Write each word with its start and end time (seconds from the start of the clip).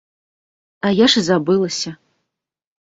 А 0.87 0.95
я 1.03 1.11
ж 1.15 1.23
і 1.23 1.29
забылася! 1.29 1.97